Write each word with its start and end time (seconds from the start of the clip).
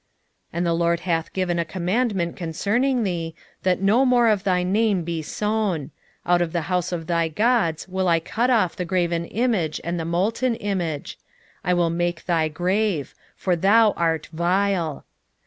1:14 0.01 0.07
And 0.53 0.65
the 0.65 0.73
LORD 0.73 0.99
hath 1.01 1.31
given 1.31 1.59
a 1.59 1.63
commandment 1.65 2.35
concerning 2.35 3.03
thee, 3.03 3.35
that 3.61 3.83
no 3.83 4.03
more 4.03 4.29
of 4.29 4.43
thy 4.43 4.63
name 4.63 5.03
be 5.03 5.21
sown: 5.21 5.91
out 6.25 6.41
of 6.41 6.53
the 6.53 6.61
house 6.61 6.91
of 6.91 7.05
thy 7.05 7.27
gods 7.27 7.87
will 7.87 8.07
I 8.07 8.19
cut 8.19 8.49
off 8.49 8.75
the 8.75 8.83
graven 8.83 9.25
image 9.25 9.79
and 9.83 9.99
the 9.99 10.03
molten 10.03 10.55
image: 10.55 11.19
I 11.63 11.75
will 11.75 11.91
make 11.91 12.25
thy 12.25 12.47
grave; 12.47 13.13
for 13.35 13.55
thou 13.55 13.91
art 13.91 14.27
vile. 14.33 15.05